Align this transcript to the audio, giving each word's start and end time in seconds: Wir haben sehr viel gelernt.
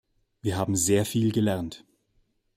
Wir 0.41 0.57
haben 0.57 0.75
sehr 0.75 1.05
viel 1.05 1.31
gelernt. 1.31 1.85